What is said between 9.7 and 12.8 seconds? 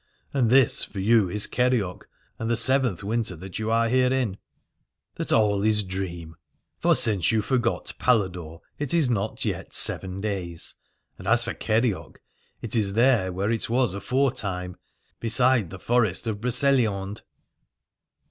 seven days: and as for Kerioc it